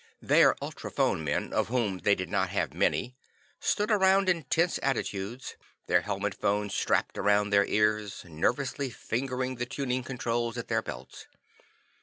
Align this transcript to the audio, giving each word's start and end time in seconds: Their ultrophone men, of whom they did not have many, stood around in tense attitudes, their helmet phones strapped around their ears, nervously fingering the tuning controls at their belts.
Their 0.19 0.55
ultrophone 0.63 1.23
men, 1.23 1.53
of 1.53 1.67
whom 1.67 1.99
they 1.99 2.15
did 2.15 2.27
not 2.27 2.49
have 2.49 2.73
many, 2.73 3.15
stood 3.59 3.91
around 3.91 4.29
in 4.29 4.45
tense 4.45 4.79
attitudes, 4.81 5.57
their 5.85 6.01
helmet 6.01 6.33
phones 6.33 6.73
strapped 6.73 7.19
around 7.19 7.51
their 7.51 7.65
ears, 7.67 8.25
nervously 8.25 8.89
fingering 8.89 9.57
the 9.57 9.67
tuning 9.67 10.01
controls 10.03 10.57
at 10.57 10.69
their 10.69 10.81
belts. 10.81 11.27